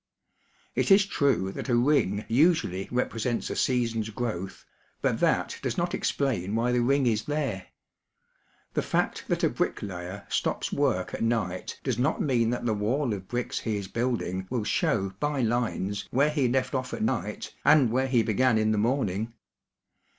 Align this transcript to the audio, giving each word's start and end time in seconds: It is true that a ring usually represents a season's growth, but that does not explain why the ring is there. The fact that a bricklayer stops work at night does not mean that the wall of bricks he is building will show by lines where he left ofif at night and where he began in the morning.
It 0.73 0.89
is 0.89 1.05
true 1.05 1.51
that 1.51 1.69
a 1.69 1.75
ring 1.75 2.25
usually 2.27 2.87
represents 2.91 3.51
a 3.51 3.55
season's 3.55 4.09
growth, 4.09 4.65
but 5.03 5.19
that 5.19 5.59
does 5.61 5.77
not 5.77 5.93
explain 5.93 6.55
why 6.55 6.71
the 6.71 6.81
ring 6.81 7.05
is 7.05 7.25
there. 7.25 7.67
The 8.73 8.81
fact 8.81 9.25
that 9.27 9.43
a 9.43 9.49
bricklayer 9.51 10.25
stops 10.27 10.73
work 10.73 11.13
at 11.13 11.21
night 11.21 11.79
does 11.83 11.99
not 11.99 12.19
mean 12.19 12.49
that 12.49 12.65
the 12.65 12.73
wall 12.73 13.13
of 13.13 13.27
bricks 13.27 13.59
he 13.59 13.77
is 13.77 13.87
building 13.87 14.47
will 14.49 14.63
show 14.63 15.13
by 15.19 15.41
lines 15.41 16.07
where 16.09 16.31
he 16.31 16.47
left 16.47 16.73
ofif 16.73 16.93
at 16.95 17.03
night 17.03 17.53
and 17.63 17.91
where 17.91 18.07
he 18.07 18.23
began 18.23 18.57
in 18.57 18.71
the 18.71 18.79
morning. 18.79 19.31